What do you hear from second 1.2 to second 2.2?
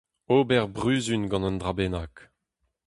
gant un dra bennak.